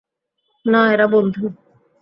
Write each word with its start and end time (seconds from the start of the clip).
না, 0.65 0.81
এরা 0.93 1.05
বন্ধু! 1.07 1.43